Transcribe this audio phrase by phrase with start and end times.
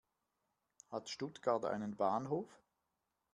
[0.89, 2.49] Hat Stuttgart einen Bahnhof?